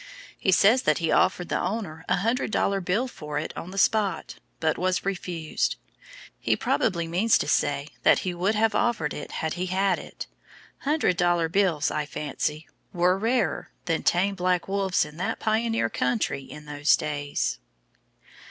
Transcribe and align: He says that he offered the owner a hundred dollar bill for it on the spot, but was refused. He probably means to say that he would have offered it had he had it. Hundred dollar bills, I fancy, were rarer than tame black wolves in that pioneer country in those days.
He 0.39 0.51
says 0.51 0.81
that 0.81 0.97
he 0.97 1.11
offered 1.11 1.49
the 1.49 1.61
owner 1.61 2.03
a 2.09 2.15
hundred 2.15 2.49
dollar 2.49 2.81
bill 2.81 3.07
for 3.07 3.37
it 3.37 3.55
on 3.55 3.69
the 3.69 3.77
spot, 3.77 4.37
but 4.59 4.75
was 4.79 5.05
refused. 5.05 5.75
He 6.39 6.55
probably 6.55 7.07
means 7.07 7.37
to 7.37 7.47
say 7.47 7.87
that 8.01 8.17
he 8.25 8.33
would 8.33 8.55
have 8.55 8.73
offered 8.73 9.13
it 9.13 9.31
had 9.31 9.53
he 9.53 9.67
had 9.67 9.99
it. 9.99 10.25
Hundred 10.79 11.17
dollar 11.17 11.47
bills, 11.49 11.91
I 11.91 12.07
fancy, 12.07 12.67
were 12.91 13.15
rarer 13.15 13.69
than 13.85 14.01
tame 14.01 14.33
black 14.33 14.67
wolves 14.67 15.05
in 15.05 15.17
that 15.17 15.39
pioneer 15.39 15.87
country 15.87 16.41
in 16.45 16.65
those 16.65 16.95
days. 16.95 17.59